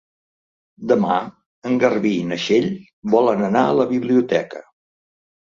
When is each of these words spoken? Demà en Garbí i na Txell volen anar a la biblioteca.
Demà 0.91 1.17
en 1.71 1.77
Garbí 1.83 2.13
i 2.21 2.23
na 2.31 2.39
Txell 2.45 2.67
volen 3.17 3.45
anar 3.51 3.63
a 3.67 3.77
la 3.83 3.87
biblioteca. 3.95 4.65